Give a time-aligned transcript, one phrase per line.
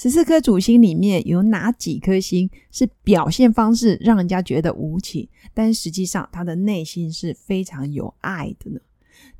[0.00, 8.78] 十四颗主星里面有哪几颗星是表现方式让人家觉得无情，但实际上他的内心是非常有爱的呢？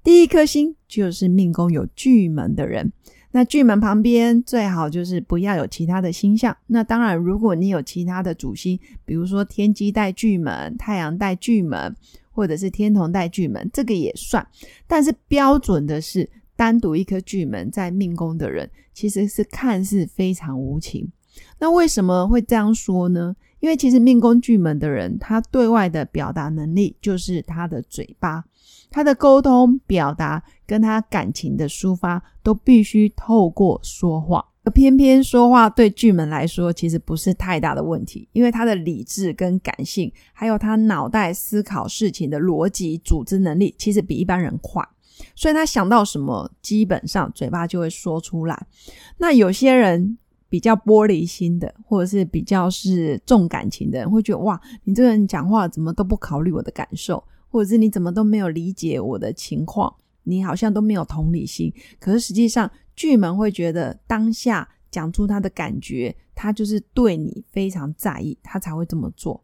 [0.03, 2.93] 第一颗星就是命宫有巨门的人，
[3.31, 6.57] 那巨门旁边最好就是不要有其他的星象。
[6.67, 11.95] 那当然，如果你有其他的主星，比如说天机带巨门、太阳带巨门，
[12.33, 14.45] 或者是天同带巨门，这个也算。
[14.89, 16.29] 但是标准的是。
[16.59, 21.09] 单独一颗巨门在命宫的人，其实是看似非常无情。
[21.61, 23.37] 那为什么会这样说呢？
[23.61, 28.45] 因为其实命宫巨门的人，他对外的表达能力就是他的嘴巴，
[28.91, 34.45] 他的沟通表达跟他感情的抒发，都必须透过说话。
[34.65, 44.85] 而偏偏说话对巨门来说，其实不是太大的问题，因为他的理智跟感性，还有他脑袋思考事情的逻辑组织能力，其实比一般人快。
[45.39, 48.67] 所以他想到什么，基本上嘴巴就会说出来。
[49.19, 61.73] 那有些人比较玻璃心的，或者是比较是重感情的人，会觉得哇，你这个人讲话怎么都不考虑我的感受， 或者是你怎么都没有理解我的情况，你好像都没有同理心。
[62.01, 69.41] 可是实际上，巨门会觉得当下讲出他的感觉，他就是对你非常在意，他才会这么做。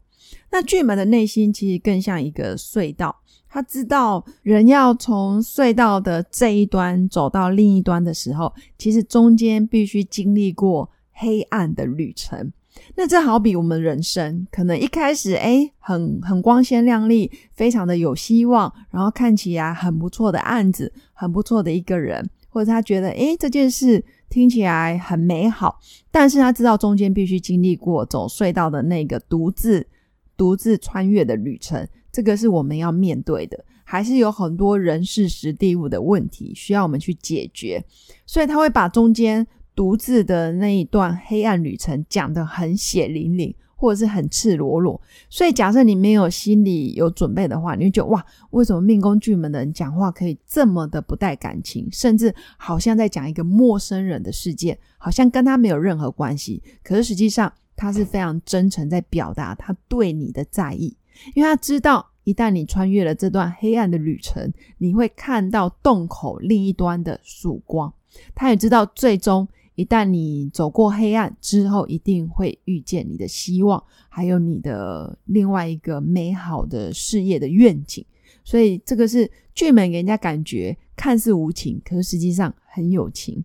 [0.51, 3.15] 那巨门的内心其实更像一个隧道。
[3.47, 12.51] 他知道人要从隧道的这一端走到另一端的时候，其实中间必须经历过黑暗的旅程。
[12.95, 25.79] 那这好比我们人生，可能一开始哎很很光鲜亮丽，非常的有希望，然后看起来很不错的案子，很不错的一个人，或者他觉得哎这件事听起来很美好，
[26.11, 29.87] 但是他知道中间必须经历过走隧道的那个独自
[30.35, 31.87] 独自穿越的旅程。
[32.11, 37.83] 这个是我们要面对的，还是有很多人事实地物的问题需要我们去解决，
[38.25, 39.45] 所以他会把中间
[39.75, 45.01] 独自的那一段黑暗旅程讲得很血淋淋，或者是很赤裸裸。
[45.29, 60.95] 所以假设你没有心里有准备的话，你就觉得哇，为什么命宫巨门的人讲话可以这么的不带感情，甚至好像在讲一个陌生人的事件，好像跟他没有任何关系，可是实际上他是非常真诚在表达他对你的在意。
[61.33, 67.93] 因为他知道，一旦你穿越了这段黑暗的旅程，你会看到洞口另一端的曙光。
[68.33, 78.05] 他也知道，最终一旦你走过黑暗之后，一定会遇见你的希望，还有你的另外一个美好的事业的愿景。
[78.43, 83.43] 所以，这个是巨门给人家感觉看似无情，可是实际上很有情。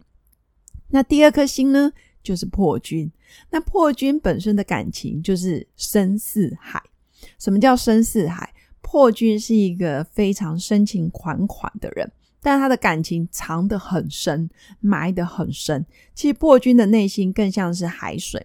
[0.88, 1.92] 那第二颗星呢，
[2.22, 3.10] 就是破军。
[3.50, 6.82] 那破军本身的感情就是深似海。
[7.38, 8.52] 什么叫深似海？
[8.80, 12.10] 破军是一个非常深情款款的人，
[12.42, 15.84] 但他的感情藏得很深，埋得很深。
[16.14, 18.44] 其实破军的内心更像是海水。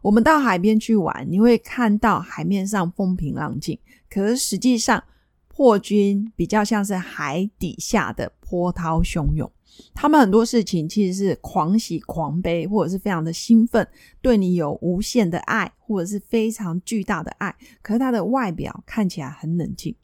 [0.00, 3.78] 我们到海边去玩，你会看到海面上风平浪静，
[4.08, 5.02] 可是实际上
[5.48, 9.50] 破军比较像是海底下的波涛汹涌。
[9.94, 13.88] 他们很多事情其实是狂喜狂悲，或者是非常的兴奋，
[14.20, 17.56] 对你有无限的爱，或者是非常巨大的爱。
[17.80, 19.96] 可是他的外表看起来很冷静。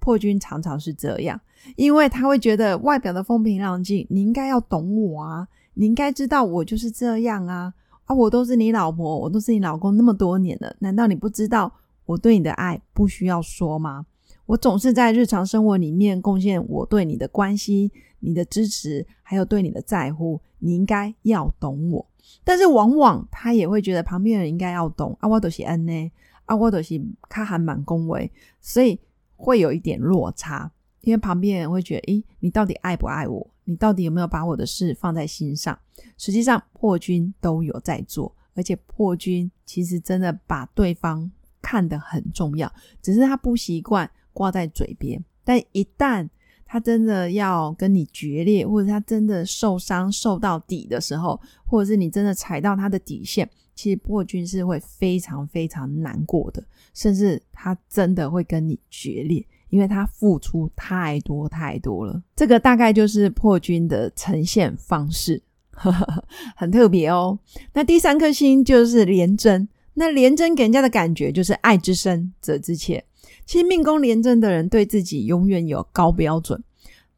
[0.00, 1.40] 破军常常是这样，
[1.76, 7.72] 因为他会觉得外表的风平浪静，你应该要懂我啊，你应该知道我就是这样啊
[8.06, 8.12] 啊！
[8.12, 11.72] 我都是你老婆，我都是你老公那么多年了，难道你不知道
[12.06, 14.04] 我对你的爱不需要说吗？
[14.46, 20.40] 我总是在日常生活里面贡献我对你的关心、你的支持，还有对你的在乎。
[20.64, 22.06] 你应该要懂我，
[22.44, 25.16] 但是往往他也会觉得旁边人应该要懂。
[25.20, 26.12] 啊，我都是恩呢，
[26.44, 28.30] 啊，我都是他还蛮恭维，
[28.60, 29.00] 所以
[29.34, 30.70] 会有一点落差。
[31.00, 33.44] 因为旁边人会觉得，诶，你到底爱不爱我？
[33.64, 35.76] 你到底有没有把我的事放在心上？
[36.16, 41.28] 实际上，破军都有在做，而且破军其实真的把对方
[41.60, 42.72] 看得很重要，
[43.02, 44.08] 只是他不习惯。
[44.32, 46.28] 挂在嘴边，但一旦
[46.66, 56.62] 他真的要跟你决裂，或者他真的受伤受到底的时候，或者是你真的踩到他的底线，其实破军是会非常非常难过的，
[56.94, 62.22] 甚至他真的会跟你决裂，因为他付出太多太多了。
[62.34, 65.42] 这个大概就是破军的呈现方式。
[66.54, 67.38] 很特别哦。
[67.72, 73.02] 那第三颗星就是廉贞，那廉贞给人家的感觉就是爱之深，责之切。
[73.44, 76.62] 其实命宫廉贞的人对自己永远有高标准，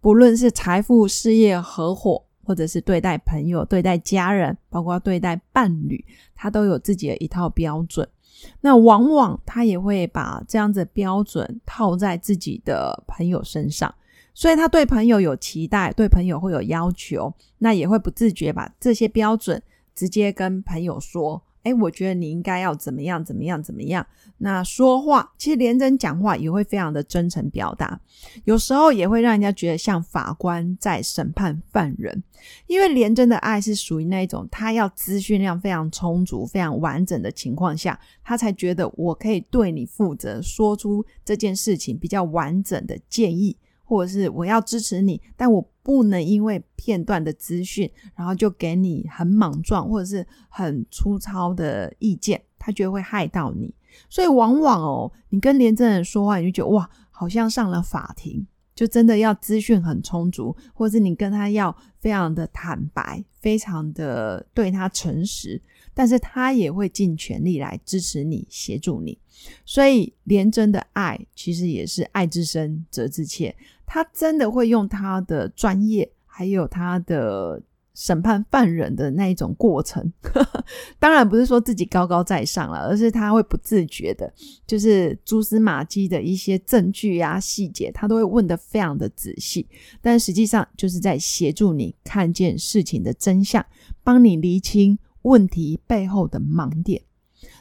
[0.01, 6.05] 不论是财富、事业、合伙，或者是对待朋友、对待家人，包括对待伴侣，
[6.35, 8.09] 他都有自己的一套标准。
[8.61, 13.95] 那往往他也会把这样子标准套在自己的朋友身上，
[14.35, 19.63] 所以他对朋友有期待，对朋友会有要求，那也会不自觉把这些标准
[19.95, 21.41] 直接跟朋友说。
[21.65, 24.07] 哎，我觉得你应该要怎么样，怎么样，怎么样？
[24.39, 28.01] 那说话其实连真讲话也会非常的真诚表达，
[28.45, 32.23] 有时候也会让人家觉得像法官在审判犯人，
[32.67, 43.57] 因为连真的爱是属于那一种，他要资讯量非常充足、非常完整的情况下，他才觉得我可以对你负责，说出这件事情比较完整的建议。
[43.87, 53.73] 或者是我要支持你，但我不能因为片段的资讯，然后就给你很莽撞或者是很粗糙的意见，他觉得会害到你。
[54.09, 58.45] 所以往往哦，你跟廉政人说话，你就觉得哇，好像上了法庭，
[58.75, 65.63] 就真的要资讯很充足，或者是你跟他要非常的坦白，非常的对他诚实。
[65.97, 69.17] 但是他也会尽全力来支持你、协助你，
[69.65, 73.55] 所以廉政的爱其实也是爱之深责之切。
[73.87, 77.63] 他真的会用他的专业，还有他的
[77.95, 80.13] 审判犯人的那一种过程。
[80.99, 84.33] 当然不是说自己高高在上了，而是他会不自觉的，
[84.67, 89.69] 就是蛛丝马迹的一些证据啊、细节，他都会问的非常的仔细。
[90.03, 93.65] 但实际上就是在协助你看见事情的真相，
[94.03, 94.99] 帮你厘清。
[95.23, 97.01] 问题背后的盲点。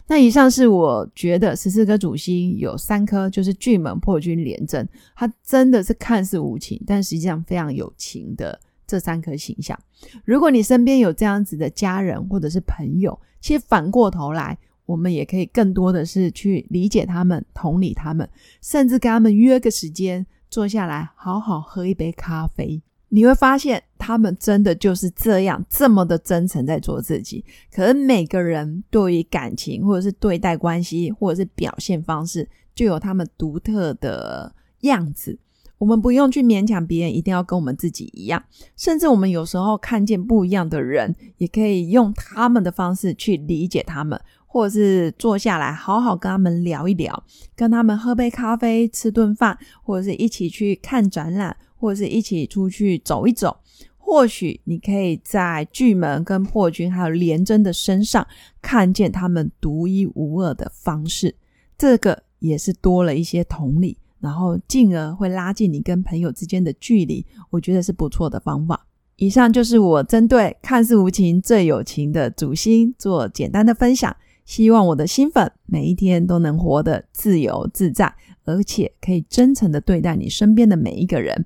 [0.07, 9.79] 那以上是我觉得十四颗主星有三颗就是巨门破军廉贞，它真的是看似无情，但实际上非常有情的这三颗形象。
[10.25, 18.29] 如果你身边有这样子的家人或者是朋友，其实反过头来，我们也可以更多的是去理解他们、同理他们，
[18.61, 22.81] 甚至跟他们约个时间坐下来，好好喝一杯咖啡。
[23.15, 27.45] 你会发现，他们真的就是这样这么的真诚在做自己。
[27.71, 35.37] 可是每个人对于感情，或者是对待关系，或者是表现方式，就有他们独特的样子。
[35.77, 38.43] 我们不用去勉强别人一定要跟我们自己一样，
[38.75, 47.23] 甚至我们有时候看见不一样的人，也可以用他们的方式去理解他们，或者是坐下来好好跟他们聊一聊，
[47.55, 51.55] 跟他们喝杯咖啡、吃顿饭，或者是一起去看展览。
[51.83, 53.57] 或者是一起出去走一走，
[53.97, 58.25] 或许你可以在巨门跟破军还有廉贞的身上
[58.61, 61.35] 看见他们独一无二的方式，
[61.77, 68.87] 这个也是多了一些同理，然后进而会拉近你跟朋友之间的距离，我觉得是不错的方法。
[69.17, 74.15] 以上就是我针对看似无情最有情的主星做简单的分享，
[74.45, 78.15] 希望我的新粉每一天都能活得自由自在，
[78.45, 81.45] 而且可以真诚的对待你身边的每一个人。